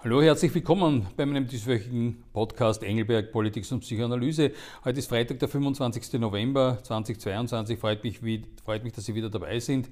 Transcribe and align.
Hallo, 0.00 0.22
herzlich 0.22 0.54
willkommen 0.54 1.08
bei 1.16 1.26
meinem 1.26 1.48
dieswöchigen 1.48 2.22
Podcast 2.32 2.84
Engelberg 2.84 3.32
Politik 3.32 3.66
und 3.72 3.80
Psychoanalyse. 3.80 4.52
Heute 4.84 5.00
ist 5.00 5.08
Freitag, 5.08 5.40
der 5.40 5.48
25. 5.48 6.20
November 6.20 6.78
2022. 6.84 7.80
Freut 7.80 8.04
mich, 8.04 8.20
freut 8.64 8.84
mich 8.84 8.92
dass 8.92 9.06
Sie 9.06 9.16
wieder 9.16 9.28
dabei 9.28 9.58
sind. 9.58 9.90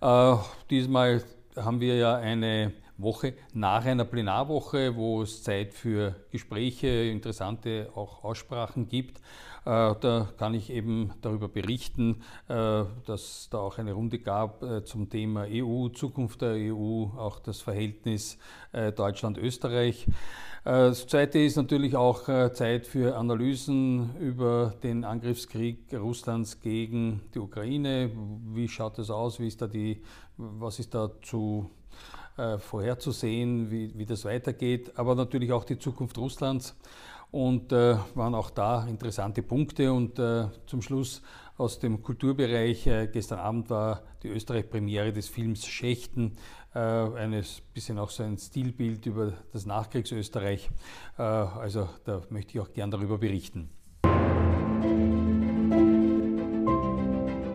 Äh, 0.00 0.36
diesmal 0.70 1.24
haben 1.56 1.80
wir 1.80 1.96
ja 1.96 2.14
eine 2.14 2.72
Woche 2.98 3.34
nach 3.52 3.84
einer 3.84 4.04
Plenarwoche, 4.04 4.94
wo 4.94 5.22
es 5.22 5.42
Zeit 5.42 5.74
für 5.74 6.14
Gespräche, 6.30 6.86
interessante 6.86 7.90
auch 7.96 8.22
Aussprachen 8.22 8.88
gibt. 8.88 9.20
Äh, 9.64 9.94
da 10.00 10.28
kann 10.38 10.54
ich 10.54 10.70
eben 10.70 11.12
darüber 11.20 11.48
berichten, 11.48 12.22
äh, 12.48 12.84
dass 13.06 13.48
da 13.50 13.58
auch 13.58 13.78
eine 13.78 13.92
Runde 13.92 14.18
gab 14.18 14.62
äh, 14.62 14.84
zum 14.84 15.08
Thema 15.08 15.46
EU, 15.48 15.88
Zukunft 15.88 16.42
der 16.42 16.54
EU, 16.54 17.04
auch 17.16 17.38
das 17.38 17.60
Verhältnis 17.60 18.38
Deutschland-Österreich. 18.96 20.06
Das 20.64 21.06
Zweite 21.06 21.40
ist 21.40 21.56
natürlich 21.56 21.94
auch 21.94 22.24
Zeit 22.24 22.86
für 22.86 23.18
Analysen 23.18 24.16
über 24.16 24.72
den 24.82 25.04
Angriffskrieg 25.04 25.92
Russlands 25.92 26.60
gegen 26.60 27.20
die 27.34 27.38
Ukraine. 27.38 28.10
Wie 28.54 28.66
schaut 28.68 28.96
das 28.96 29.10
aus? 29.10 29.40
Wie 29.40 29.48
ist 29.48 29.60
da 29.60 29.66
die, 29.66 30.00
was 30.38 30.78
ist 30.78 30.94
da 30.94 31.10
zu 31.20 31.68
vorherzusehen, 32.60 33.70
wie, 33.70 33.92
wie 33.98 34.06
das 34.06 34.24
weitergeht, 34.24 34.92
aber 34.96 35.14
natürlich 35.14 35.52
auch 35.52 35.64
die 35.64 35.78
Zukunft 35.78 36.16
Russlands. 36.16 36.74
Und 37.32 37.72
äh, 37.72 37.96
waren 38.14 38.34
auch 38.34 38.50
da 38.50 38.86
interessante 38.86 39.42
Punkte. 39.42 39.92
Und 39.92 40.18
äh, 40.18 40.48
zum 40.66 40.82
Schluss 40.82 41.22
aus 41.56 41.78
dem 41.78 42.02
Kulturbereich, 42.02 42.86
äh, 42.86 43.08
gestern 43.10 43.38
Abend 43.38 43.70
war 43.70 44.02
die 44.22 44.28
Österreich-Premiere 44.28 45.12
des 45.12 45.28
Films 45.28 45.66
Schächten, 45.66 46.36
äh, 46.74 46.78
eines 46.78 47.62
bisschen 47.72 47.98
auch 47.98 48.10
so 48.10 48.22
ein 48.22 48.36
Stilbild 48.36 49.06
über 49.06 49.32
das 49.52 49.66
Nachkriegsösterreich. 49.66 50.70
Äh, 51.18 51.22
also 51.22 51.88
da 52.04 52.20
möchte 52.28 52.52
ich 52.52 52.60
auch 52.60 52.72
gern 52.72 52.90
darüber 52.90 53.18
berichten. 53.18 53.70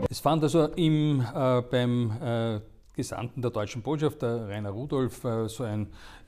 Es 0.09 0.20
fand 0.20 0.42
also 0.42 0.66
im, 0.70 1.23
beim 1.70 2.61
Gesandten 2.98 3.44
der 3.44 3.52
deutschen 3.52 3.83
Botschaft, 3.83 4.23
der 4.23 4.50
Rainer 4.50 4.72
Rudolf, 4.72 5.23
äh, 5.23 5.48
so 5.48 5.64
ein 5.64 5.88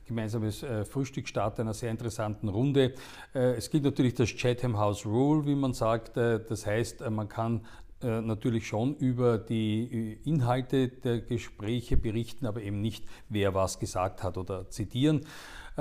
gemeinsames 0.10 0.64
äh, 0.64 0.84
Frühstück 0.84 1.26
einer 1.36 1.74
sehr 1.74 1.90
interessanten 1.90 2.50
Runde. 2.50 2.94
Äh, 3.34 3.56
es 3.56 3.70
gibt 3.70 3.86
natürlich 3.86 4.14
das 4.16 4.30
Chatham 4.30 4.78
House 4.78 5.06
Rule, 5.06 5.46
wie 5.46 5.56
man 5.56 5.74
sagt. 5.74 6.18
Das 6.18 6.66
heißt, 6.66 7.10
man 7.10 7.30
kann 7.30 7.62
natürlich 8.02 8.66
schon 8.66 8.96
über 8.96 9.38
die 9.38 10.18
Inhalte 10.24 10.88
der 10.88 11.20
Gespräche 11.20 11.98
berichten, 11.98 12.46
aber 12.46 12.62
eben 12.62 12.80
nicht, 12.80 13.04
wer 13.28 13.54
was 13.54 13.78
gesagt 13.78 14.24
hat 14.24 14.38
oder 14.38 14.70
zitieren. 14.70 15.26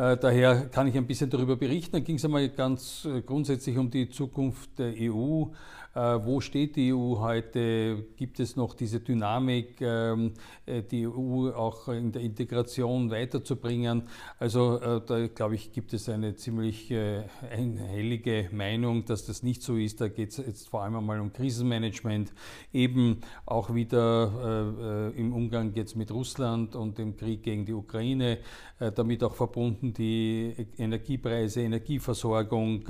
Daher 0.00 0.68
kann 0.68 0.86
ich 0.86 0.96
ein 0.96 1.08
bisschen 1.08 1.28
darüber 1.28 1.56
berichten. 1.56 1.90
Dann 1.90 2.04
ging 2.04 2.16
es 2.16 2.24
einmal 2.24 2.48
ganz 2.50 3.08
grundsätzlich 3.26 3.76
um 3.76 3.90
die 3.90 4.08
Zukunft 4.08 4.78
der 4.78 4.94
EU. 4.96 5.46
Äh, 5.98 6.24
wo 6.24 6.40
steht 6.40 6.76
die 6.76 6.92
EU 6.92 7.18
heute? 7.18 8.04
Gibt 8.16 8.38
es 8.38 8.54
noch 8.54 8.74
diese 8.74 9.00
Dynamik, 9.00 9.80
ähm, 9.80 10.34
äh, 10.64 10.82
die 10.82 11.08
EU 11.08 11.50
auch 11.50 11.88
in 11.88 12.12
der 12.12 12.22
Integration 12.22 13.10
weiterzubringen? 13.10 14.04
Also 14.38 14.80
äh, 14.80 15.00
da 15.04 15.26
glaube 15.26 15.56
ich, 15.56 15.72
gibt 15.72 15.92
es 15.94 16.08
eine 16.08 16.36
ziemlich 16.36 16.94
einhellige 17.50 18.48
Meinung, 18.52 19.04
dass 19.06 19.26
das 19.26 19.42
nicht 19.42 19.62
so 19.62 19.76
ist. 19.76 20.00
Da 20.00 20.08
geht 20.08 20.30
es 20.30 20.36
jetzt 20.36 20.68
vor 20.68 20.82
allem 20.82 20.96
einmal 20.96 21.20
um 21.20 21.32
Krisenmanagement, 21.32 22.32
eben 22.72 23.20
auch 23.44 23.74
wieder 23.74 25.12
im 25.16 25.32
Umgang 25.32 25.72
jetzt 25.74 25.96
mit 25.96 26.10
Russland 26.10 26.76
und 26.76 26.98
dem 26.98 27.16
Krieg 27.16 27.42
gegen 27.42 27.64
die 27.66 27.72
Ukraine, 27.72 28.38
damit 28.94 29.22
auch 29.24 29.34
verbunden 29.34 29.87
die 29.92 30.54
Energiepreise, 30.78 31.62
Energieversorgung 31.62 32.84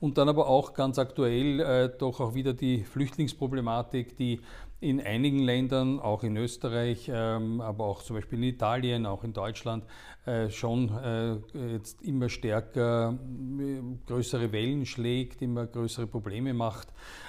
und 0.00 0.18
dann 0.18 0.28
aber 0.28 0.48
auch 0.48 0.74
ganz 0.74 0.98
aktuell 0.98 1.88
doch 1.98 2.20
auch 2.20 2.34
wieder 2.34 2.52
die 2.52 2.84
Flüchtlingsproblematik, 2.84 4.16
die 4.16 4.40
in 4.80 5.00
einigen 5.00 5.38
Ländern, 5.38 6.00
auch 6.00 6.22
in 6.22 6.36
Österreich, 6.36 7.10
ähm, 7.12 7.60
aber 7.60 7.84
auch 7.84 8.02
zum 8.02 8.16
Beispiel 8.16 8.38
in 8.38 8.44
Italien, 8.44 9.06
auch 9.06 9.24
in 9.24 9.32
Deutschland, 9.32 9.84
äh, 10.26 10.50
schon 10.50 10.90
äh, 10.98 11.36
jetzt 11.72 12.02
immer 12.02 12.28
stärker 12.28 13.16
äh, 13.58 13.80
größere 14.06 14.52
Wellen 14.52 14.84
schlägt, 14.84 15.40
immer 15.40 15.66
größere 15.66 16.06
Probleme 16.06 16.52
macht 16.52 16.88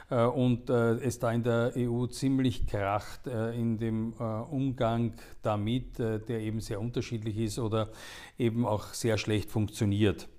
und 0.10 0.70
es 0.70 1.20
da 1.20 1.34
in 1.34 1.44
der 1.44 1.74
EU 1.76 2.06
ziemlich 2.06 2.66
kracht 2.66 3.28
in 3.28 3.78
dem 3.78 4.14
Umgang 4.14 5.16
damit, 5.42 6.00
der 6.00 6.40
eben 6.40 6.62
sehr 6.62 6.80
unterschiedlich 6.80 7.38
ist 7.38 7.60
oder 7.60 7.90
eben 8.40 8.66
auch 8.66 8.94
sehr 8.94 9.18
schlecht 9.18 9.52
funktioniert. 9.52 10.30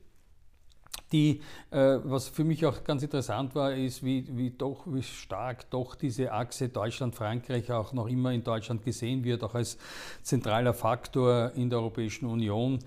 Die, 1.12 1.40
äh, 1.70 1.98
was 2.04 2.28
für 2.28 2.44
mich 2.44 2.66
auch 2.66 2.84
ganz 2.84 3.02
interessant 3.02 3.54
war, 3.54 3.72
ist, 3.72 4.04
wie, 4.04 4.26
wie, 4.36 4.50
doch, 4.50 4.84
wie 4.86 5.02
stark 5.02 5.70
doch 5.70 5.94
diese 5.94 6.32
Achse 6.32 6.68
Deutschland-Frankreich 6.68 7.72
auch 7.72 7.92
noch 7.94 8.08
immer 8.08 8.32
in 8.32 8.44
Deutschland 8.44 8.84
gesehen 8.84 9.24
wird, 9.24 9.42
auch 9.42 9.54
als 9.54 9.78
zentraler 10.22 10.74
Faktor 10.74 11.52
in 11.54 11.70
der 11.70 11.78
Europäischen 11.78 12.26
Union. 12.26 12.80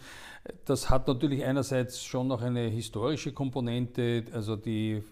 Das 0.66 0.90
hat 0.90 1.08
natürlich 1.08 1.44
einerseits 1.44 2.04
schon 2.04 2.28
noch 2.28 2.42
eine 2.42 2.62
historische 2.62 3.32
Komponente, 3.32 4.26
also 4.34 4.56
die 4.56 4.94
äh, 4.94 5.04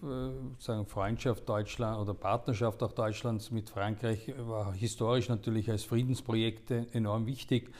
sagen 0.58 0.86
Freundschaft 0.86 1.48
Deutschland 1.48 2.00
oder 2.00 2.14
Partnerschaft 2.14 2.82
auch 2.82 2.92
Deutschlands 2.92 3.50
mit 3.52 3.70
Frankreich 3.70 4.32
war 4.38 4.72
historisch 4.72 5.28
natürlich 5.28 5.70
als 5.70 5.84
Friedensprojekt 5.84 6.72
enorm 6.92 7.26
wichtig. 7.26 7.70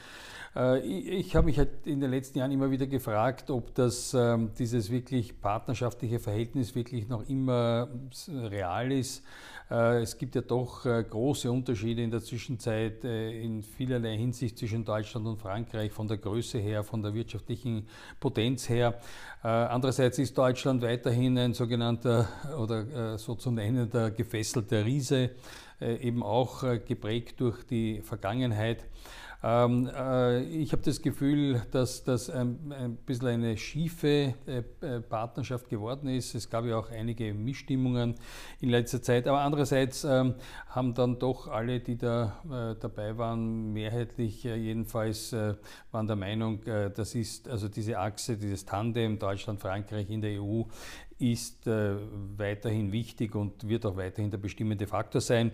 Äh, 0.55 0.79
ich 0.79 1.35
habe 1.35 1.45
mich 1.45 1.57
halt 1.57 1.85
in 1.85 1.99
den 1.99 2.11
letzten 2.11 2.39
Jahren 2.39 2.51
immer 2.51 2.71
wieder 2.71 2.87
gefragt, 2.87 3.49
ob 3.49 3.73
das, 3.75 4.13
ähm, 4.13 4.51
dieses 4.57 4.89
wirklich 4.91 5.39
partnerschaftliche 5.39 6.19
Verhältnis 6.19 6.75
wirklich 6.75 7.07
noch 7.07 7.27
immer 7.29 7.87
real 8.27 8.91
ist. 8.91 9.23
Äh, 9.69 10.01
es 10.01 10.17
gibt 10.17 10.35
ja 10.35 10.41
doch 10.41 10.85
äh, 10.85 11.03
große 11.03 11.49
Unterschiede 11.49 12.01
in 12.01 12.11
der 12.11 12.21
Zwischenzeit 12.21 13.03
in 13.03 13.63
vielerlei 13.63 14.17
Hinsicht 14.17 14.57
zwischen 14.57 14.83
Deutschland 14.83 15.25
und 15.25 15.37
Frankreich, 15.37 15.91
von 15.91 16.07
der 16.07 16.17
Größe 16.17 16.57
her, 16.57 16.83
von 16.83 17.01
der 17.01 17.13
wirtschaftlichen 17.13 17.87
Potenz 18.19 18.67
her. 18.69 18.99
Andererseits 19.41 20.19
ist 20.19 20.37
Deutschland 20.37 20.81
weiterhin 20.83 21.37
ein 21.37 21.53
sogenannter 21.53 22.27
oder 22.59 23.17
so 23.17 23.35
zu 23.35 23.49
nennender 23.51 24.11
gefesselter 24.11 24.85
Riese, 24.85 25.31
eben 25.79 26.21
auch 26.21 26.63
geprägt 26.85 27.39
durch 27.39 27.63
die 27.63 28.01
Vergangenheit. 28.01 28.85
Ähm, 29.43 29.89
äh, 29.95 30.43
ich 30.43 30.71
habe 30.71 30.83
das 30.83 31.01
Gefühl, 31.01 31.63
dass 31.71 32.03
das 32.03 32.29
ein, 32.29 32.71
ein 32.71 32.95
bisschen 32.95 33.27
eine 33.27 33.57
schiefe 33.57 34.35
äh, 34.45 34.63
äh, 34.81 35.01
Partnerschaft 35.01 35.67
geworden 35.67 36.07
ist. 36.07 36.35
Es 36.35 36.49
gab 36.49 36.65
ja 36.65 36.77
auch 36.77 36.91
einige 36.91 37.33
Missstimmungen 37.33 38.15
in 38.59 38.69
letzter 38.69 39.01
Zeit. 39.01 39.27
Aber 39.27 39.41
andererseits 39.41 40.03
ähm, 40.03 40.35
haben 40.67 40.93
dann 40.93 41.17
doch 41.17 41.47
alle, 41.47 41.79
die 41.79 41.97
da 41.97 42.39
äh, 42.45 42.79
dabei 42.79 43.17
waren, 43.17 43.73
mehrheitlich 43.73 44.45
äh, 44.45 44.55
jedenfalls 44.55 45.33
äh, 45.33 45.55
waren 45.91 46.07
der 46.07 46.15
Meinung, 46.15 46.61
das 46.63 47.15
ist 47.15 47.49
also 47.49 47.67
diese 47.67 47.97
Achse, 47.97 48.37
dieses 48.37 48.65
Tandem 48.65 49.19
Deutschland-Frankreich 49.19 50.09
in 50.09 50.21
der 50.21 50.41
EU 50.41 50.63
ist 51.21 51.67
weiterhin 52.37 52.91
wichtig 52.91 53.35
und 53.35 53.67
wird 53.67 53.85
auch 53.85 53.95
weiterhin 53.95 54.31
der 54.31 54.37
bestimmende 54.39 54.87
Faktor 54.87 55.21
sein. 55.21 55.51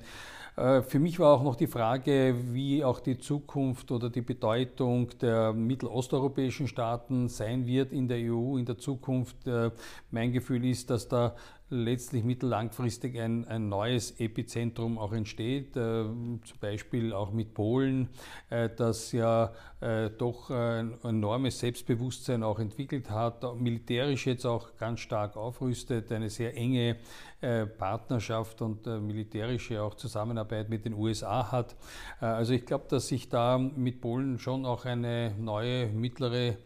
Äh, 0.57 0.81
für 0.81 1.00
mich 1.00 1.19
war 1.19 1.33
auch 1.33 1.44
noch 1.44 1.55
die 1.55 1.67
Frage, 1.67 2.35
wie 2.51 2.83
auch 2.83 3.00
die 3.00 3.17
Zukunft 3.17 3.91
oder 3.91 4.09
die 4.09 4.22
Bedeutung 4.22 5.09
der 5.22 5.53
mittelosteuropäischen 5.53 6.67
Staaten 6.67 7.29
sein 7.29 7.66
wird 7.66 7.94
in 7.94 8.07
der 8.07 8.17
EU 8.17 8.57
in 8.57 8.66
der 8.66 8.78
Zukunft. 8.78 9.47
Äh, 9.47 9.72
mein 10.09 10.31
Gefühl 10.31 10.66
ist, 10.66 10.89
dass 10.89 11.07
da 11.07 11.35
letztlich 11.69 12.23
mittellangfristig 12.23 13.19
ein, 13.19 13.45
ein 13.47 13.69
neues 13.69 14.19
Epizentrum 14.19 14.97
auch 14.97 15.13
entsteht, 15.13 15.75
äh, 15.75 16.03
zum 16.05 16.59
Beispiel 16.61 17.13
auch 17.13 17.31
mit 17.31 17.53
Polen, 17.53 18.09
äh, 18.50 18.69
das 18.75 19.11
ja 19.11 19.51
äh, 19.81 20.09
doch 20.09 20.50
ein 20.50 20.97
enormes 21.03 21.59
Selbstbewusstsein 21.59 22.44
auch 22.44 22.59
entwickelt 22.59 23.09
hat, 23.09 23.43
militärisch 23.59 24.28
jetzt 24.28 24.46
auch 24.46 24.75
ganz 24.78 25.02
stark 25.02 25.35
aufrüstet, 25.35 26.11
eine 26.11 26.29
sehr 26.29 26.55
enge 26.55 26.97
äh, 27.40 27.67
Partnerschaft 27.67 28.64
und 28.64 28.87
äh, 28.87 28.99
militärische 28.99 29.84
auch 29.84 29.93
Zusammenarbeit 29.93 30.69
mit 30.69 30.85
den 30.85 30.96
USA 30.96 31.52
hat. 31.52 31.75
Äh, 32.19 32.25
also 32.25 32.53
ich 32.53 32.66
glaube, 32.66 32.85
dass 32.90 33.09
sich 33.09 33.29
da 33.29 33.59
mit 33.59 34.02
Polen 34.02 34.40
schon 34.40 34.66
auch 34.66 34.85
eine 34.85 35.35
neue 35.37 35.87
mittlere 35.87 36.58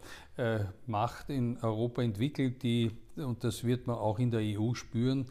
Macht 0.86 1.28
in 1.28 1.58
Europa 1.58 2.02
entwickelt, 2.02 2.62
die 2.62 2.90
und 3.16 3.44
das 3.44 3.64
wird 3.64 3.86
man 3.86 3.96
auch 3.96 4.18
in 4.18 4.30
der 4.30 4.40
EU 4.40 4.74
spüren. 4.74 5.26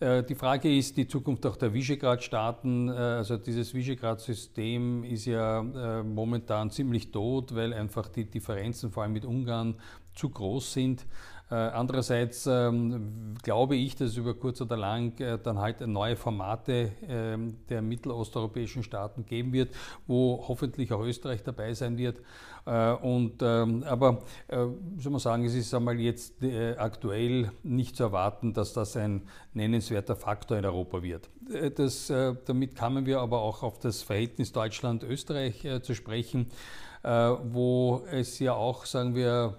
Äh, 0.00 0.22
die 0.22 0.34
Frage 0.34 0.74
ist 0.74 0.96
die 0.96 1.06
Zukunft 1.06 1.44
auch 1.46 1.56
der 1.56 1.74
Visegrad-Staaten. 1.74 2.88
Äh, 2.88 2.92
also 2.92 3.36
dieses 3.36 3.74
Visegrad-System 3.74 5.04
ist 5.04 5.26
ja 5.26 5.60
äh, 5.60 6.02
momentan 6.02 6.70
ziemlich 6.70 7.10
tot, 7.10 7.54
weil 7.54 7.74
einfach 7.74 8.08
die 8.08 8.24
Differenzen 8.24 8.90
vor 8.90 9.02
allem 9.02 9.12
mit 9.12 9.26
Ungarn 9.26 9.74
zu 10.14 10.30
groß 10.30 10.72
sind. 10.72 11.06
Andererseits 11.50 12.46
ähm, 12.46 13.34
glaube 13.42 13.76
ich, 13.76 13.96
dass 13.96 14.16
über 14.16 14.34
kurz 14.34 14.60
oder 14.60 14.76
lang 14.76 15.14
dann 15.42 15.58
halt 15.58 15.80
neue 15.80 16.16
Formate 16.16 16.92
ähm, 17.08 17.56
der 17.68 17.82
mittelosteuropäischen 17.82 18.82
Staaten 18.82 19.26
geben 19.26 19.52
wird, 19.52 19.74
wo 20.06 20.44
hoffentlich 20.46 20.92
auch 20.92 21.00
Österreich 21.00 21.42
dabei 21.42 21.74
sein 21.74 21.98
wird. 21.98 22.18
Und, 23.02 23.42
ähm, 23.42 23.82
aber 23.84 24.22
soll 24.48 25.12
man 25.12 25.18
sagen, 25.18 25.44
es 25.44 25.54
ist 25.54 25.72
einmal 25.74 25.98
jetzt 25.98 26.34
aktuell 26.76 27.50
nicht 27.62 27.96
zu 27.96 28.04
erwarten, 28.04 28.52
dass 28.52 28.74
das 28.74 28.96
ein 28.96 29.22
nennenswerter 29.54 30.14
Faktor 30.14 30.58
in 30.58 30.66
Europa 30.66 31.02
wird. 31.02 31.30
Das, 31.76 32.12
damit 32.44 32.76
kamen 32.76 33.06
wir 33.06 33.20
aber 33.20 33.40
auch 33.40 33.62
auf 33.62 33.78
das 33.78 34.02
Verhältnis 34.02 34.52
Deutschland-Österreich 34.52 35.66
zu 35.82 35.94
sprechen. 35.94 36.50
Äh, 37.02 37.08
wo 37.44 38.04
es 38.10 38.38
ja 38.40 38.52
auch, 38.52 38.84
sagen 38.84 39.14
wir, 39.14 39.56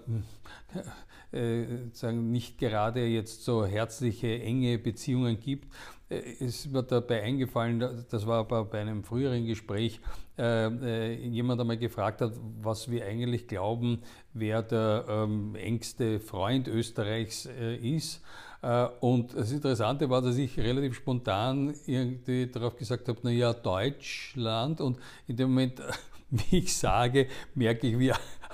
äh, 1.32 1.64
sagen 1.92 2.30
nicht 2.30 2.58
gerade 2.58 3.04
jetzt 3.06 3.44
so 3.44 3.64
herzliche, 3.64 4.40
enge 4.40 4.78
Beziehungen 4.78 5.40
gibt. 5.40 5.72
Äh, 6.08 6.22
es 6.40 6.72
wird 6.72 6.92
dabei 6.92 7.22
eingefallen, 7.22 8.04
das 8.10 8.26
war 8.26 8.40
aber 8.40 8.64
bei 8.64 8.80
einem 8.80 9.04
früheren 9.04 9.46
Gespräch, 9.46 10.00
äh, 10.38 11.14
jemand 11.14 11.60
einmal 11.60 11.76
gefragt 11.76 12.20
hat, 12.20 12.32
was 12.62 12.90
wir 12.90 13.04
eigentlich 13.04 13.46
glauben, 13.46 14.02
wer 14.32 14.62
der 14.62 15.04
ähm, 15.08 15.54
engste 15.54 16.20
Freund 16.20 16.68
Österreichs 16.68 17.46
äh, 17.46 17.76
ist. 17.76 18.22
Äh, 18.62 18.86
und 19.00 19.36
das 19.36 19.52
Interessante 19.52 20.08
war, 20.08 20.22
dass 20.22 20.36
ich 20.36 20.58
relativ 20.58 20.94
spontan 20.94 21.74
irgendwie 21.86 22.46
darauf 22.46 22.76
gesagt 22.76 23.08
habe, 23.08 23.18
naja, 23.22 23.52
Deutschland. 23.52 24.80
Und 24.80 24.98
in 25.26 25.36
dem 25.36 25.50
Moment 25.50 25.82
wie 26.30 26.58
ich 26.58 26.74
sage, 26.74 27.26
merke 27.54 27.86
ich, 27.86 27.98
wie 27.98 28.12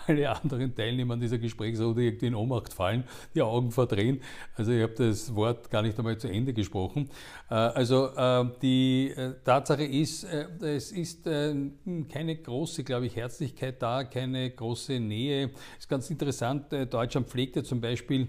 alle 0.09 0.31
anderen 0.31 0.75
Teilnehmer 0.75 1.15
an 1.15 1.21
dieser 1.21 1.39
Gesprächsrunde 1.39 2.03
irgendwie 2.03 2.27
in 2.27 2.35
Ohnmacht 2.35 2.73
fallen, 2.73 3.05
die 3.35 3.43
Augen 3.43 3.71
verdrehen. 3.71 4.21
Also 4.57 4.73
ich 4.73 4.83
habe 4.83 4.95
das 4.95 5.35
Wort 5.35 5.71
gar 5.71 5.83
nicht 5.83 5.99
einmal 5.99 6.19
zu 6.19 6.29
Ende 6.29 6.53
gesprochen. 6.53 7.09
Äh, 7.51 7.55
also 7.55 8.09
äh, 8.17 8.47
die 8.63 9.11
äh, 9.11 9.35
Tatsache 9.45 9.85
ist, 9.85 10.25
es 10.25 10.93
ist 10.93 11.25
keine 11.25 12.37
große, 12.37 12.85
glaube 12.85 13.07
ich, 13.07 13.17
Herzlichkeit 13.17 13.83
da, 13.83 14.05
keine 14.05 14.51
große 14.51 15.01
Nähe. 15.01 15.51
Ist 15.79 15.89
ganz 15.89 16.11
interessant, 16.11 16.67
Deutschland 16.91 17.29
pflegt 17.29 17.57
ja 17.57 17.65
zum 17.65 17.81
Beispiel 17.81 18.29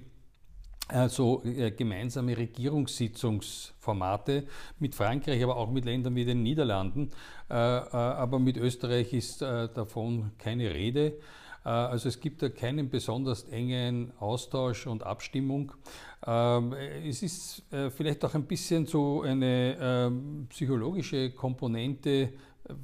also 0.87 1.43
gemeinsame 1.77 2.35
Regierungssitzungsformate 2.35 4.47
mit 4.79 4.95
Frankreich, 4.95 5.43
aber 5.43 5.57
auch 5.57 5.69
mit 5.69 5.85
Ländern 5.85 6.15
wie 6.15 6.25
den 6.25 6.41
Niederlanden. 6.41 7.11
Aber 7.47 8.39
mit 8.39 8.57
Österreich 8.57 9.13
ist 9.13 9.43
davon 9.43 10.31
keine 10.39 10.73
Rede. 10.73 11.19
Also 11.63 12.09
es 12.09 12.19
gibt 12.19 12.41
da 12.41 12.49
keinen 12.49 12.89
besonders 12.89 13.43
engen 13.43 14.11
Austausch 14.19 14.87
und 14.87 15.03
Abstimmung. 15.03 15.73
Ähm, 16.25 16.73
es 16.73 17.21
ist 17.21 17.63
vielleicht 17.95 18.23
auch 18.25 18.33
ein 18.33 18.45
bisschen 18.45 18.85
so 18.85 19.21
eine 19.21 19.77
ähm, 19.79 20.47
psychologische 20.49 21.31
Komponente 21.31 22.33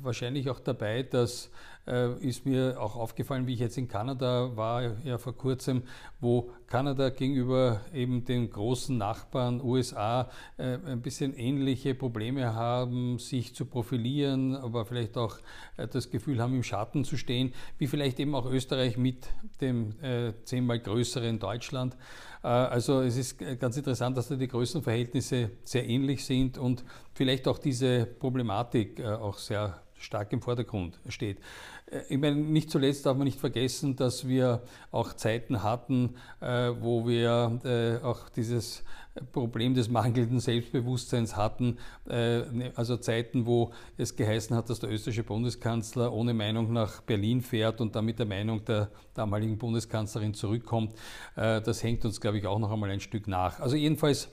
wahrscheinlich 0.01 0.50
auch 0.50 0.60
dabei, 0.60 1.04
dass 1.04 1.50
äh, 1.88 2.14
ist 2.20 2.46
mir 2.46 2.78
auch 2.80 2.96
aufgefallen, 2.96 3.48
wie 3.48 3.54
ich 3.54 3.60
jetzt 3.60 3.78
in 3.78 3.88
Kanada 3.88 4.56
war, 4.56 4.98
ja 5.04 5.18
vor 5.18 5.36
kurzem, 5.36 5.84
wo 6.20 6.52
Kanada 6.68 7.10
gegenüber 7.10 7.82
eben 7.94 8.26
den 8.26 8.50
großen 8.50 8.98
Nachbarn 8.98 9.62
USA 9.62 10.30
äh, 10.58 10.78
ein 10.86 11.02
bisschen 11.02 11.36
ähnliche 11.36 11.94
Probleme 11.94 12.56
haben, 12.56 13.20
sich 13.20 13.54
zu 13.54 13.66
profilieren, 13.66 14.56
aber 14.56 14.86
vielleicht 14.86 15.18
auch 15.18 15.38
äh, 15.78 15.88
das 15.88 16.10
Gefühl 16.10 16.42
haben, 16.42 16.56
im 16.56 16.64
Schatten 16.64 17.06
zu 17.06 17.18
stehen, 17.18 17.54
wie 17.78 17.88
vielleicht 17.88 18.20
eben 18.20 18.36
auch 18.36 18.46
Österreich 18.46 18.98
mit 18.98 19.28
dem 19.62 19.94
äh, 20.02 20.34
zehnmal 20.44 20.80
größeren 20.80 21.40
Deutschland. 21.40 21.96
Äh, 22.44 22.48
also 22.48 23.02
es 23.02 23.18
ist 23.18 23.38
ganz 23.60 23.78
interessant, 23.78 24.18
dass 24.18 24.28
da 24.28 24.36
die 24.36 24.48
Größenverhältnisse 24.48 25.52
sehr 25.64 25.88
ähnlich 25.88 26.26
sind 26.26 26.58
und 26.58 26.84
vielleicht 27.14 27.48
auch 27.48 27.58
diese 27.58 28.06
Problematik 28.06 29.00
äh, 29.00 29.08
auch 29.08 29.38
sehr 29.38 29.82
stark 30.06 30.31
im 30.31 30.42
Vordergrund 30.42 31.00
steht. 31.10 31.40
Äh, 31.88 32.02
ich 32.10 32.18
meine, 32.18 32.38
nicht 32.38 32.69
zuletzt 32.69 33.06
darf 33.06 33.18
man 33.18 33.25
nicht 33.25 33.40
vergessen, 33.40 33.96
dass 33.96 34.28
wir 34.28 34.62
auch 34.92 35.13
Zeiten 35.13 35.63
hatten, 35.63 36.16
äh, 36.40 36.72
wo 36.80 37.07
wir 37.07 37.60
äh, 37.66 38.06
auch 38.06 38.30
dieses 38.30 38.84
Problem 39.31 39.74
des 39.74 39.90
mangelnden 39.90 40.42
Selbstbewusstseins 40.42 41.38
hatten, 41.38 41.78
ne, 42.06 42.74
also 42.75 42.98
Zeiten, 42.98 43.46
wo 43.46 43.72
es 43.96 44.18
geheißen 44.18 44.54
hat, 44.54 44.69
dass 44.69 44.81
der 44.81 44.92
österreichische 44.92 45.24
Bundeskanzler 45.24 46.12
ohne 46.12 46.34
Meinung 46.34 46.74
nach 46.74 47.00
Berlin 47.00 47.40
fährt 47.40 47.80
und 47.80 47.96
dann 47.96 48.04
mit 48.04 48.19
der 48.19 48.25
Meinung 48.25 48.66
der 48.66 48.90
damaligen 49.13 49.58
Bundeskanzlerin 49.58 50.34
zurückkommt. 50.34 50.96
Das 51.34 51.81
hängt 51.81 52.04
uns, 52.04 52.19
glaube 52.19 52.40
ich, 52.40 52.46
auch 52.46 52.60
noch 52.60 52.69
einmal 52.69 52.90
ein 52.90 53.00
Stück 53.00 53.30
nach. 53.30 53.62
Also 53.62 53.78
jedenfalls 53.78 54.28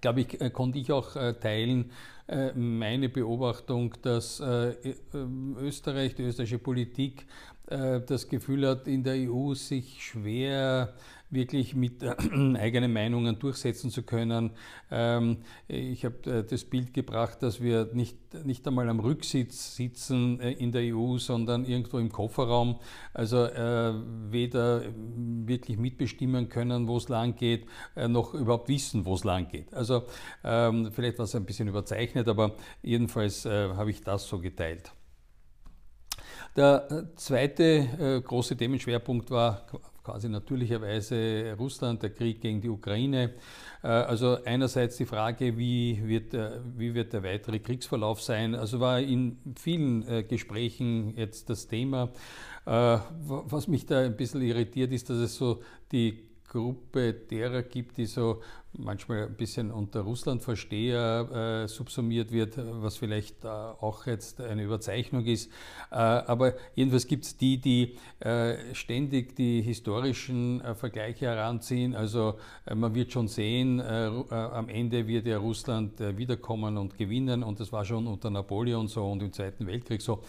glaube 0.00 0.22
ich, 0.22 0.40
äh, 0.40 0.50
konnte 0.50 0.78
ich 0.78 0.92
auch 0.92 1.16
äh, 1.16 1.34
teilen 1.34 1.90
äh, 2.26 2.52
meine 2.52 3.08
Beobachtung, 3.08 3.94
dass 4.02 4.40
Österreich, 4.40 6.14
die 6.14 6.22
österreichische 6.24 6.58
Politik 6.58 7.26
das 7.66 8.28
Gefühl 8.28 8.68
hat, 8.68 8.86
in 8.86 9.02
der 9.02 9.30
EU 9.30 9.54
sich 9.54 10.04
schwer 10.04 10.94
wirklich 11.30 11.74
mit 11.74 12.02
äh, 12.02 12.14
eigenen 12.58 12.92
Meinungen 12.92 13.38
durchsetzen 13.38 13.90
zu 13.90 14.02
können. 14.02 14.50
Ähm, 14.90 15.38
ich 15.68 16.04
habe 16.04 16.30
äh, 16.30 16.44
das 16.44 16.64
Bild 16.64 16.94
gebracht, 16.94 17.42
dass 17.42 17.60
wir 17.60 17.90
nicht, 17.92 18.16
nicht 18.44 18.66
einmal 18.66 18.88
am 18.88 19.00
Rücksitz 19.00 19.76
sitzen 19.76 20.40
äh, 20.40 20.52
in 20.52 20.72
der 20.72 20.94
EU, 20.94 21.18
sondern 21.18 21.64
irgendwo 21.64 21.98
im 21.98 22.10
Kofferraum. 22.10 22.78
Also 23.12 23.44
äh, 23.44 23.94
weder 24.30 24.82
wirklich 24.94 25.78
mitbestimmen 25.78 26.48
können, 26.48 26.86
wo 26.86 26.96
es 26.96 27.08
lang 27.08 27.34
geht, 27.34 27.66
äh, 27.96 28.08
noch 28.08 28.34
überhaupt 28.34 28.68
wissen, 28.68 29.04
wo 29.04 29.14
es 29.14 29.24
lang 29.24 29.48
geht. 29.48 29.72
Also 29.74 30.04
ähm, 30.44 30.90
vielleicht 30.92 31.18
war 31.18 31.24
es 31.24 31.34
ein 31.34 31.44
bisschen 31.44 31.68
überzeichnet, 31.68 32.28
aber 32.28 32.54
jedenfalls 32.82 33.44
äh, 33.46 33.68
habe 33.74 33.90
ich 33.90 34.02
das 34.02 34.28
so 34.28 34.38
geteilt. 34.38 34.92
Der 36.56 37.08
zweite 37.16 38.22
große 38.24 38.56
Themenschwerpunkt 38.56 39.30
war 39.30 39.66
quasi 40.06 40.28
natürlicherweise 40.28 41.56
Russland, 41.58 42.00
der 42.00 42.10
Krieg 42.10 42.40
gegen 42.40 42.60
die 42.60 42.68
Ukraine. 42.68 43.34
Äh, 43.82 43.88
also 43.88 44.38
einerseits 44.44 44.96
die 44.96 45.04
Frage, 45.04 45.58
wie 45.58 46.00
wird, 46.06 46.32
der, 46.32 46.60
wie 46.76 46.94
wird 46.94 47.12
der 47.12 47.24
weitere 47.24 47.58
Kriegsverlauf 47.58 48.22
sein? 48.22 48.54
Also 48.54 48.78
war 48.78 49.00
in 49.00 49.38
vielen 49.56 50.06
äh, 50.08 50.22
Gesprächen 50.22 51.16
jetzt 51.16 51.50
das 51.50 51.66
Thema. 51.66 52.10
Äh, 52.66 52.98
was 53.48 53.66
mich 53.66 53.84
da 53.86 54.00
ein 54.00 54.16
bisschen 54.16 54.42
irritiert, 54.42 54.92
ist, 54.92 55.10
dass 55.10 55.18
es 55.18 55.34
so 55.34 55.60
die 55.90 56.22
Gruppe 56.48 57.12
derer 57.12 57.62
gibt, 57.62 57.96
die 57.98 58.06
so 58.06 58.40
manchmal 58.78 59.26
ein 59.26 59.36
bisschen 59.36 59.70
unter 59.70 60.00
Russlandversteher 60.00 61.64
äh, 61.64 61.68
subsumiert 61.68 62.30
wird, 62.30 62.58
was 62.58 62.96
vielleicht 62.96 63.44
äh, 63.44 63.48
auch 63.48 64.06
jetzt 64.06 64.40
eine 64.40 64.62
Überzeichnung 64.62 65.24
ist. 65.24 65.50
Äh, 65.90 65.96
aber 65.96 66.54
jedenfalls 66.74 67.06
gibt 67.06 67.24
es 67.24 67.36
die, 67.36 67.58
die 67.58 67.96
äh, 68.20 68.74
ständig 68.74 69.36
die 69.36 69.62
historischen 69.62 70.60
äh, 70.60 70.74
Vergleiche 70.74 71.26
heranziehen. 71.26 71.94
Also 71.94 72.34
äh, 72.66 72.74
man 72.74 72.94
wird 72.94 73.12
schon 73.12 73.28
sehen, 73.28 73.80
am 73.80 74.68
Ende 74.68 75.06
wird 75.06 75.26
ja 75.26 75.38
Russland 75.38 75.98
wiederkommen 76.16 76.76
und 76.76 76.96
gewinnen 76.96 77.42
und 77.42 77.60
das 77.60 77.72
war 77.72 77.84
schon 77.84 78.06
unter 78.06 78.30
Napoleon 78.30 78.88
so 78.88 79.10
und 79.10 79.22
im 79.22 79.32
Zweiten 79.32 79.66
Weltkrieg 79.66 80.02
so. 80.02 80.22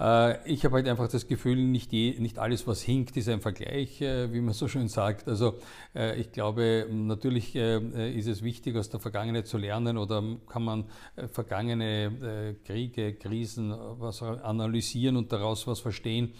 Äh, 0.00 0.50
ich 0.50 0.64
habe 0.64 0.76
halt 0.76 0.88
einfach 0.88 1.08
das 1.08 1.26
Gefühl, 1.26 1.56
nicht, 1.56 1.92
je, 1.92 2.18
nicht 2.18 2.38
alles, 2.38 2.66
was 2.66 2.80
hinkt, 2.80 3.16
ist 3.16 3.28
ein 3.28 3.40
Vergleich, 3.40 4.00
äh, 4.00 4.32
wie 4.32 4.40
man 4.40 4.54
so 4.54 4.66
schön 4.66 4.88
sagt. 4.88 5.28
Also 5.28 5.58
äh, 5.94 6.18
ich 6.18 6.32
glaube, 6.32 6.86
natürlich 6.90 7.54
ist 7.54 8.26
es 8.26 8.42
wichtig, 8.42 8.76
aus 8.76 8.88
der 8.88 9.00
Vergangenheit 9.00 9.46
zu 9.46 9.58
lernen 9.58 9.98
oder 9.98 10.22
kann 10.48 10.62
man 10.62 10.84
vergangene 11.32 12.56
Kriege, 12.64 13.14
Krisen 13.14 13.74
was 13.98 14.22
analysieren 14.22 15.16
und 15.16 15.32
daraus 15.32 15.66
was 15.66 15.80
verstehen. 15.80 16.32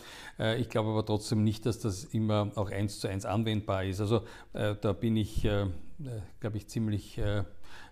Ich 0.59 0.69
glaube 0.69 0.91
aber 0.91 1.05
trotzdem 1.05 1.43
nicht, 1.43 1.67
dass 1.67 1.81
das 1.81 2.05
immer 2.05 2.53
auch 2.55 2.71
eins 2.71 3.01
zu 3.01 3.09
eins 3.09 3.25
anwendbar 3.25 3.85
ist. 3.85 4.01
Also 4.01 4.23
da 4.53 4.93
bin 4.93 5.17
ich, 5.17 5.43
glaube 5.43 6.57
ich, 6.57 6.69
ziemlich 6.69 7.21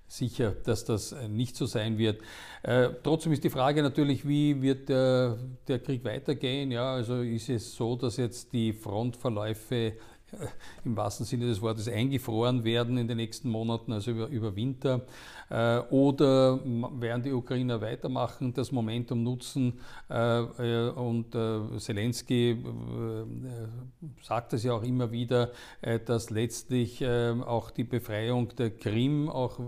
sicher, 0.08 0.52
dass 0.64 0.84
das 0.84 1.12
äh, 1.12 1.28
nicht 1.28 1.56
so 1.56 1.66
sein 1.66 1.98
wird. 1.98 2.20
Äh, 2.62 2.88
trotzdem 3.02 3.32
ist 3.32 3.44
die 3.44 3.50
Frage 3.50 3.82
natürlich, 3.82 4.26
wie 4.26 4.60
wird 4.60 4.88
der, 4.88 5.38
der 5.68 5.78
Krieg 5.78 6.04
weitergehen? 6.04 6.70
Ja, 6.70 6.94
also 6.94 7.22
ist 7.22 7.48
es 7.48 7.74
so, 7.74 7.94
dass 7.94 8.16
jetzt 8.16 8.52
die 8.52 8.72
Frontverläufe 8.72 9.94
im 10.84 10.96
wahrsten 10.96 11.24
Sinne 11.24 11.46
des 11.46 11.60
Wortes 11.60 11.88
eingefroren 11.88 12.64
werden 12.64 12.98
in 12.98 13.08
den 13.08 13.16
nächsten 13.16 13.48
Monaten, 13.48 13.92
also 13.92 14.10
über, 14.10 14.26
über 14.28 14.56
Winter. 14.56 15.06
Äh, 15.50 15.78
oder 15.90 16.60
werden 16.64 17.22
die 17.22 17.32
Ukrainer 17.32 17.80
weitermachen, 17.80 18.52
das 18.52 18.70
Momentum 18.70 19.22
nutzen? 19.22 19.80
Äh, 20.10 20.40
äh, 20.40 20.90
und 20.90 21.32
Zelensky 21.78 22.58
sagt 24.22 24.52
es 24.52 24.64
ja 24.64 24.72
auch 24.72 24.82
immer 24.82 25.10
wieder, 25.10 25.50
dass 26.06 26.30
letztlich 26.30 27.06
auch 27.06 27.70
die 27.70 27.84
Befreiung 27.84 28.48
der 28.56 28.70
Krim 28.70 29.28
auch 29.28 29.58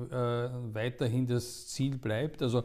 weiterhin 0.73 1.26
das 1.26 1.69
Ziel 1.69 1.99
bleibt. 1.99 2.42
Also 2.42 2.64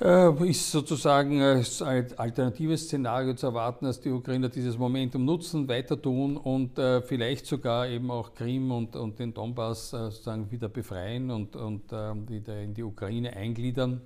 äh, 0.00 0.50
ist 0.50 0.72
sozusagen 0.72 1.40
als 1.40 1.80
alternatives 1.80 2.86
Szenario 2.86 3.34
zu 3.34 3.46
erwarten, 3.46 3.84
dass 3.84 4.00
die 4.00 4.10
Ukrainer 4.10 4.48
dieses 4.48 4.76
Momentum 4.76 5.24
nutzen, 5.24 5.68
weiter 5.68 6.00
tun 6.00 6.36
und 6.36 6.78
äh, 6.78 7.00
vielleicht 7.00 7.46
sogar 7.46 7.86
eben 7.86 8.10
auch 8.10 8.34
Krim 8.34 8.72
und, 8.72 8.96
und 8.96 9.20
den 9.20 9.32
Donbass 9.32 9.92
äh, 9.92 10.10
sozusagen 10.10 10.50
wieder 10.50 10.68
befreien 10.68 11.30
und, 11.30 11.54
und 11.54 11.92
wieder 11.92 12.60
in 12.60 12.74
die 12.74 12.82
Ukraine 12.82 13.36
eingliedern. 13.36 14.00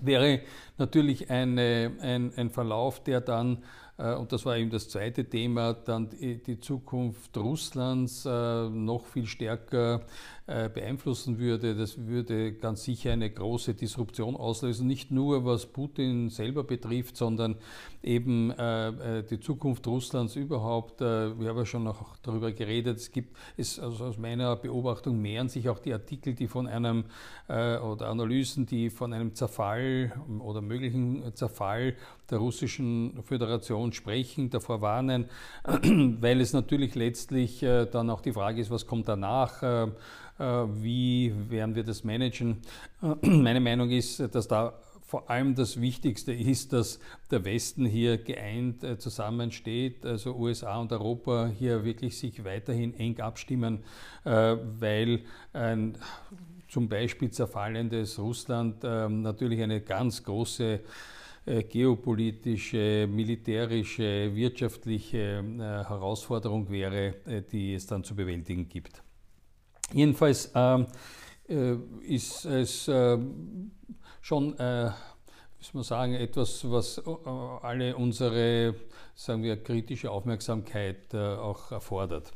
Wäre 0.00 0.40
natürlich 0.78 1.30
eine, 1.30 1.92
ein, 2.00 2.32
ein 2.36 2.50
Verlauf, 2.50 3.02
der 3.02 3.20
dann 3.20 3.58
äh, 3.58 3.58
und 4.00 4.32
das 4.32 4.46
war 4.46 4.56
eben 4.56 4.70
das 4.70 4.88
zweite 4.88 5.24
Thema, 5.24 5.74
dann 5.74 6.08
die 6.10 6.58
Zukunft 6.60 7.36
Russlands 7.36 8.24
äh, 8.24 8.68
noch 8.68 9.04
viel 9.04 9.26
stärker 9.26 10.00
äh, 10.46 10.70
beeinflussen 10.70 11.38
würde. 11.38 11.74
Das 11.76 12.06
würde 12.06 12.52
ganz 12.54 12.84
sicher 12.84 13.12
eine 13.12 13.28
große 13.28 13.74
Disruption 13.74 14.36
auslösen, 14.36 14.86
nicht 14.86 15.10
nur 15.10 15.44
was 15.44 15.66
Putin 15.66 16.30
selber 16.30 16.64
betrifft, 16.64 17.16
sondern 17.16 17.56
eben 18.02 18.54
die 19.30 19.40
Zukunft 19.40 19.86
Russlands 19.86 20.34
überhaupt. 20.34 21.00
Wir 21.00 21.48
haben 21.48 21.56
ja 21.58 21.66
schon 21.66 21.84
noch 21.84 22.16
darüber 22.22 22.50
geredet. 22.50 22.96
Es 22.96 23.12
gibt, 23.12 23.36
es, 23.58 23.78
also 23.78 24.06
aus 24.06 24.16
meiner 24.16 24.56
Beobachtung 24.56 25.20
mehren 25.20 25.50
sich 25.50 25.68
auch 25.68 25.78
die 25.78 25.92
Artikel, 25.92 26.34
die 26.34 26.48
von 26.48 26.66
einem 26.66 27.04
oder 27.48 28.08
Analysen, 28.08 28.64
die 28.64 28.88
von 28.88 29.12
einem 29.12 29.34
Zerfall 29.34 30.12
oder 30.38 30.62
möglichen 30.62 31.34
Zerfall 31.34 31.94
der 32.30 32.38
russischen 32.38 33.22
Föderation 33.22 33.89
sprechen, 33.92 34.50
davor 34.50 34.80
warnen, 34.80 35.26
weil 36.20 36.40
es 36.40 36.52
natürlich 36.52 36.94
letztlich 36.94 37.62
äh, 37.62 37.86
dann 37.86 38.10
auch 38.10 38.20
die 38.20 38.32
Frage 38.32 38.60
ist, 38.60 38.70
was 38.70 38.86
kommt 38.86 39.08
danach, 39.08 39.62
äh, 39.62 39.84
äh, 39.84 39.90
wie 40.38 41.32
werden 41.48 41.74
wir 41.74 41.84
das 41.84 42.04
managen. 42.04 42.58
Meine 43.22 43.60
Meinung 43.60 43.90
ist, 43.90 44.20
dass 44.34 44.48
da 44.48 44.74
vor 45.02 45.28
allem 45.28 45.56
das 45.56 45.80
Wichtigste 45.80 46.32
ist, 46.32 46.72
dass 46.72 47.00
der 47.32 47.44
Westen 47.44 47.84
hier 47.84 48.16
geeint 48.16 48.86
zusammensteht, 49.02 50.06
also 50.06 50.36
USA 50.36 50.78
und 50.78 50.92
Europa 50.92 51.48
hier 51.48 51.84
wirklich 51.84 52.16
sich 52.16 52.44
weiterhin 52.44 52.94
eng 52.94 53.18
abstimmen, 53.18 53.82
weil 54.22 55.22
ein 55.52 55.98
zum 56.68 56.88
Beispiel 56.88 57.32
zerfallendes 57.32 58.20
Russland 58.20 58.84
natürlich 58.84 59.60
eine 59.60 59.80
ganz 59.80 60.22
große 60.22 60.78
geopolitische, 61.44 63.08
militärische, 63.10 64.34
wirtschaftliche 64.34 65.18
äh, 65.18 65.58
Herausforderung 65.58 66.70
wäre, 66.70 67.14
äh, 67.26 67.42
die 67.42 67.74
es 67.74 67.86
dann 67.86 68.04
zu 68.04 68.14
bewältigen 68.14 68.68
gibt. 68.68 69.02
Jedenfalls 69.92 70.52
ähm, 70.54 70.86
ist 72.02 72.44
es 72.44 72.88
schon, 74.20 74.50
muss 74.50 75.74
man 75.74 75.82
sagen, 75.82 76.14
etwas, 76.14 76.70
was 76.70 77.02
alle 77.04 77.96
unsere, 77.96 78.76
sagen 79.16 79.42
wir, 79.42 79.60
kritische 79.60 80.12
Aufmerksamkeit 80.12 81.12
auch 81.12 81.72
erfordert. 81.72 82.32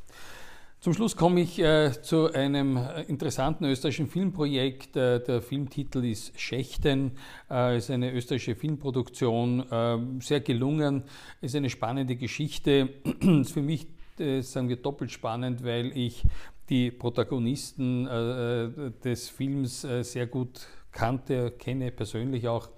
Zum 0.85 0.93
Schluss 0.93 1.17
komme 1.17 1.41
ich 1.41 1.59
äh, 1.61 1.93
zu 2.03 2.31
einem 2.31 2.79
interessanten 3.09 3.65
österreichischen 3.65 4.07
Filmprojekt. 4.07 4.95
Äh, 4.97 5.25
der 5.25 5.41
Filmtitel 5.41 6.05
ist 6.05 6.39
Schächten, 6.39 7.13
äh, 7.51 7.79
ist 7.79 7.91
eine 7.91 8.13
österreichische 8.13 8.55
Filmproduktion, 8.55 9.61
äh, 9.61 9.97
sehr 10.21 10.41
gelungen, 10.41 11.05
ist 11.41 11.57
eine 11.57 11.71
spannende 11.71 12.17
Geschichte. 12.17 12.91
ist 13.41 13.53
für 13.53 13.63
mich, 13.63 13.87
äh, 14.19 14.43
sagen 14.43 14.69
wir, 14.69 14.77
doppelt 14.77 15.11
spannend, 15.11 15.65
weil 15.65 15.97
ich 15.97 16.23
die 16.69 16.91
Protagonisten 16.91 18.07
äh, 18.07 18.91
des 19.03 19.31
Films 19.31 19.87
sehr 20.03 20.27
gut 20.27 20.67
kannte, 20.93 21.53
kenne 21.53 21.93
persönlich 21.93 22.47
auch. 22.47 22.69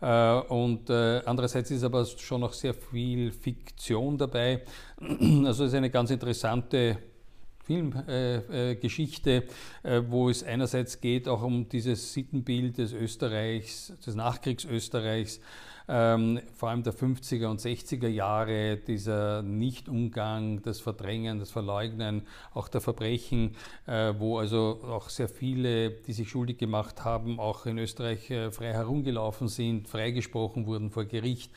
Und 0.00 0.88
andererseits 0.88 1.70
ist 1.70 1.84
aber 1.84 2.06
schon 2.06 2.40
noch 2.40 2.54
sehr 2.54 2.72
viel 2.72 3.30
Fiktion 3.32 4.16
dabei. 4.16 4.62
Also 5.44 5.64
ist 5.64 5.74
eine 5.74 5.90
ganz 5.90 6.10
interessante 6.10 6.96
Filmgeschichte, 7.70 9.44
äh, 9.84 9.96
äh, 9.98 10.10
wo 10.10 10.28
es 10.28 10.42
einerseits 10.42 11.00
geht 11.00 11.28
auch 11.28 11.42
um 11.42 11.68
dieses 11.68 12.12
Sittenbild 12.12 12.78
des 12.78 12.92
Österreichs, 12.92 13.92
des 14.04 14.16
Nachkriegsösterreichs, 14.16 15.40
ähm, 15.92 16.40
vor 16.54 16.68
allem 16.68 16.84
der 16.84 16.94
50er 16.94 17.48
und 17.48 17.60
60er 17.60 18.06
Jahre, 18.06 18.76
dieser 18.76 19.42
Nichtumgang, 19.42 20.62
das 20.62 20.80
Verdrängen, 20.80 21.40
das 21.40 21.50
Verleugnen, 21.50 22.22
auch 22.54 22.68
der 22.68 22.80
Verbrechen, 22.80 23.56
äh, 23.86 24.14
wo 24.16 24.38
also 24.38 24.80
auch 24.88 25.08
sehr 25.08 25.28
viele, 25.28 25.90
die 25.90 26.12
sich 26.12 26.30
schuldig 26.30 26.58
gemacht 26.58 27.04
haben, 27.04 27.40
auch 27.40 27.66
in 27.66 27.78
Österreich 27.78 28.30
äh, 28.30 28.52
frei 28.52 28.72
herumgelaufen 28.72 29.48
sind, 29.48 29.88
freigesprochen 29.88 30.66
wurden 30.66 30.90
vor 30.90 31.04
Gericht. 31.06 31.50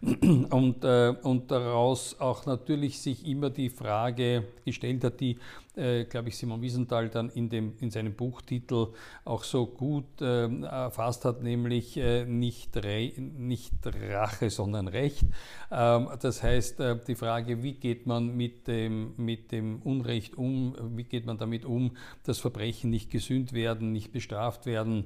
Und, 0.00 0.82
äh, 0.82 1.14
und 1.22 1.50
daraus 1.50 2.18
auch 2.20 2.46
natürlich 2.46 3.00
sich 3.00 3.26
immer 3.26 3.50
die 3.50 3.68
Frage 3.68 4.44
gestellt 4.64 5.04
hat, 5.04 5.20
die 5.20 5.36
äh, 5.76 6.04
glaube 6.04 6.28
ich, 6.28 6.36
Simon 6.36 6.60
Wiesenthal 6.62 7.08
dann 7.08 7.30
in, 7.30 7.48
dem, 7.48 7.74
in 7.80 7.90
seinem 7.90 8.14
Buchtitel 8.14 8.88
auch 9.24 9.44
so 9.44 9.66
gut 9.66 10.20
äh, 10.20 10.46
erfasst 10.62 11.24
hat, 11.24 11.42
nämlich 11.42 11.96
äh, 11.96 12.24
nicht, 12.24 12.76
Re 12.76 13.12
nicht 13.18 13.74
Rache, 13.84 14.50
sondern 14.50 14.88
Recht. 14.88 15.24
Ähm, 15.70 16.08
das 16.20 16.42
heißt, 16.42 16.80
äh, 16.80 16.98
die 17.06 17.14
Frage, 17.14 17.62
wie 17.62 17.74
geht 17.74 18.06
man 18.06 18.36
mit 18.36 18.66
dem, 18.66 19.14
mit 19.16 19.52
dem 19.52 19.82
Unrecht 19.82 20.36
um, 20.36 20.76
wie 20.96 21.04
geht 21.04 21.26
man 21.26 21.38
damit 21.38 21.64
um, 21.64 21.96
dass 22.24 22.38
Verbrechen 22.38 22.90
nicht 22.90 23.10
gesühnt 23.10 23.52
werden, 23.52 23.92
nicht 23.92 24.12
bestraft 24.12 24.66
werden 24.66 25.04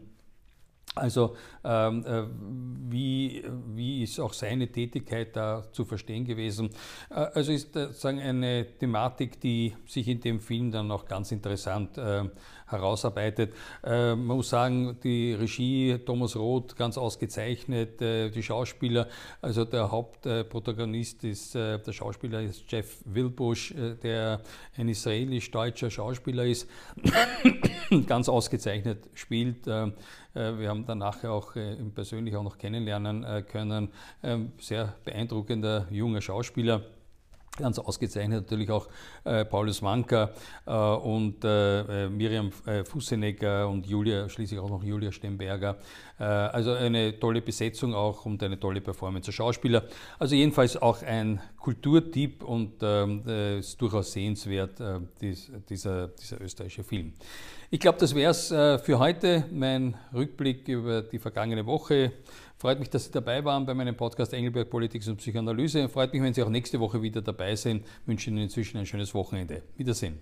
also 0.95 1.37
ähm, 1.65 2.05
äh, 2.07 2.23
wie, 2.89 3.45
wie 3.75 4.03
ist 4.03 4.21
auch 4.21 4.33
seine 4.33 4.69
Tätigkeit 4.69 5.35
da 5.35 5.65
zu 5.73 5.85
verstehen 5.85 6.25
gewesen? 6.25 6.71
Äh, 7.11 7.15
also 7.15 7.53
ist 7.53 7.75
äh, 7.77 7.93
sagen 7.93 8.21
eine 8.21 8.67
Thematik, 8.79 9.41
die 9.41 9.75
sich 9.87 10.07
in 10.09 10.21
dem 10.21 10.41
Film 10.41 10.71
dann 10.71 10.91
auch 10.91 11.07
ganz 11.07 11.33
interessant 11.33 11.99
äh, 11.99 12.25
herausarbeitet. 12.67 13.53
Äh, 13.83 14.15
man 14.15 14.37
muss 14.37 14.51
sagen, 14.51 14.99
die 15.03 15.35
Regie 15.35 15.99
Thomas 15.99 16.37
Roth 16.37 16.77
ganz 16.77 16.99
ausgezeichnet, 16.99 18.01
äh, 18.03 18.31
die 18.31 18.43
Schauspieler, 18.43 19.09
also 19.41 19.65
der 19.65 19.91
Hauptprotagonist 19.91 21.25
ist 21.25 21.55
der 21.55 21.81
Schauspieler 21.93 22.43
ist 22.43 22.65
Jeff 22.69 22.99
Wilbush, 23.05 23.75
der 24.03 24.41
ein 24.77 24.89
israelisch-deutscher 24.89 25.91
Schauspieler 25.91 26.45
ist, 26.45 26.69
ganz 28.07 28.29
ausgezeichnet 28.29 28.99
spielt. 29.15 29.67
Äh, 30.35 30.59
wir 30.59 30.69
haben 30.69 30.85
danach 30.87 31.23
auch 31.25 31.57
äh, 31.57 31.75
ihn 31.75 31.93
persönlich 31.93 32.37
auch 32.37 32.43
noch 32.43 32.59
kennenlernen 32.59 33.25
äh, 33.25 33.43
können. 33.43 33.91
Sehr 34.59 34.95
beeindruckender 35.05 35.87
junger 35.91 36.21
Schauspieler. 36.21 36.83
Ganz 37.57 37.79
ausgezeichnet 37.79 38.43
natürlich 38.43 38.69
auch 38.69 38.89
äh, 39.23 39.45
Paulus 39.45 39.81
Wanka 39.81 40.33
äh, 40.67 40.73
und 40.73 41.45
äh, 41.45 42.09
Miriam 42.09 42.51
Fussenegger 42.51 43.69
und 43.69 43.87
Julia, 43.87 44.29
schließlich 44.29 44.59
auch 44.59 44.69
noch 44.69 44.83
Julia 44.83 45.13
Stemberger. 45.13 45.77
also 46.19 46.73
eine 46.73 47.19
tolle 47.19 47.43
Besetzung 47.43 47.95
auch 47.95 48.25
und 48.25 48.43
eine 48.43 48.59
tolle 48.59 48.81
Performance 48.81 49.27
der 49.27 49.33
Schauspieler. 49.33 49.85
Also 50.19 50.35
jedenfalls 50.35 50.77
auch 50.77 51.03
ein 51.03 51.41
Kulturtipp 51.59 52.43
und 52.43 52.75
ähm, 52.83 53.23
ist 53.59 53.81
durchaus 53.81 54.13
sehenswert, 54.13 54.81
dies, 55.21 55.51
dieser, 55.69 56.09
dieser 56.09 56.41
österreichische 56.41 56.85
Film. 56.85 57.13
Ich 57.75 57.81
glaube, 57.81 57.99
das 57.99 58.15
wäre 58.15 58.31
es 58.31 58.53
äh, 58.53 58.79
für 58.79 59.01
heute, 59.01 59.47
mein 59.51 59.97
Rückblick 60.13 60.69
über 60.69 61.03
die 61.03 61.19
vergangene 61.19 61.67
Woche. 61.67 62.13
Freut 62.65 62.79
mich, 62.79 62.89
dass 62.89 63.05
Sie 63.05 63.11
dabei 63.11 63.45
waren 63.45 63.67
bei 63.67 63.75
meinem 63.75 63.95
Podcast 63.95 64.33
Engelberg 64.33 64.71
Politik 64.71 65.07
und 65.07 65.19
Psychoanalyse. 65.19 65.87
Freut 65.91 66.15
mich, 66.15 66.23
wenn 66.23 66.33
Sie 66.33 66.43
auch 66.43 66.49
nächste 66.49 66.81
Woche 66.81 67.03
wieder 67.03 67.21
dabei 67.21 67.55
sind. 67.57 67.85
Ich 67.85 68.09
wünsche 68.09 68.31
Ihnen 68.31 68.39
inzwischen 68.39 68.79
ein 68.79 68.87
schönes 68.87 69.13
Wochenende. 69.13 69.65
Wiedersehen. 69.77 70.19